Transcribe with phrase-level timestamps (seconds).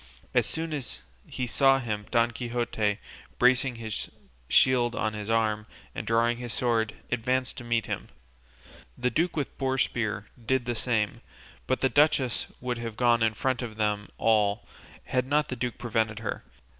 [0.33, 2.97] As soon as he saw him Don Quixote,
[3.37, 4.09] bracing his
[4.49, 8.09] shield on his arm, and drawing his sword, advanced to meet him;
[8.97, 11.21] the duke with boar spear did the same;
[11.67, 14.67] but the duchess would have gone in front of them all
[15.03, 16.43] had not the duke prevented her.